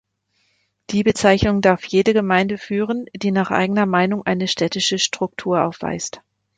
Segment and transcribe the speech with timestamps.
[0.89, 6.21] Die Bezeichnung darf jede Gemeinde führen, die nach eigener Meinung eine städtische Struktur aufweist.